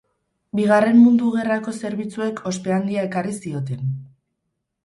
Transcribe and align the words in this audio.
Bigarren 0.59 0.95
Mundu 1.01 1.27
Gerrako 1.35 1.75
zerbitzuek 1.81 2.43
ospe 2.53 2.75
handia 2.79 3.07
ekarri 3.11 3.39
zioten. 3.45 3.97